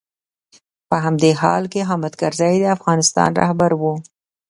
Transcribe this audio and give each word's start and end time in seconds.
په 0.89 0.97
همدې 1.05 1.31
حال 1.41 1.63
کې 1.73 1.87
حامد 1.89 2.13
کرزی 2.21 2.55
د 2.59 2.65
افغانستان 2.77 3.29
رهبر 3.41 3.71
و. 3.81 3.81